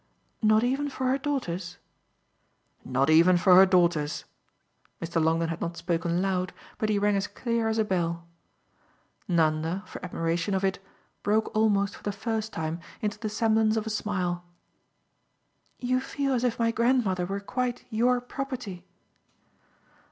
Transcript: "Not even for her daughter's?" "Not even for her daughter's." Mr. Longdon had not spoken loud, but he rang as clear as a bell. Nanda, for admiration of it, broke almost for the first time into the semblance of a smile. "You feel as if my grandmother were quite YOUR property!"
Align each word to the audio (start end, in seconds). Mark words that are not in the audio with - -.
"Not 0.41 0.63
even 0.63 0.89
for 0.89 1.05
her 1.09 1.19
daughter's?" 1.19 1.77
"Not 2.83 3.11
even 3.11 3.37
for 3.37 3.53
her 3.53 3.67
daughter's." 3.67 4.25
Mr. 4.99 5.23
Longdon 5.23 5.49
had 5.49 5.61
not 5.61 5.77
spoken 5.77 6.23
loud, 6.23 6.53
but 6.79 6.89
he 6.89 6.97
rang 6.97 7.15
as 7.15 7.27
clear 7.27 7.67
as 7.67 7.77
a 7.77 7.85
bell. 7.85 8.25
Nanda, 9.27 9.83
for 9.85 10.03
admiration 10.03 10.55
of 10.55 10.63
it, 10.65 10.79
broke 11.21 11.55
almost 11.55 11.95
for 11.95 12.01
the 12.01 12.11
first 12.11 12.51
time 12.51 12.79
into 13.03 13.19
the 13.19 13.29
semblance 13.29 13.77
of 13.77 13.85
a 13.85 13.91
smile. 13.91 14.43
"You 15.77 15.99
feel 15.99 16.33
as 16.33 16.43
if 16.43 16.57
my 16.57 16.71
grandmother 16.71 17.27
were 17.27 17.39
quite 17.39 17.85
YOUR 17.91 18.21
property!" 18.21 18.83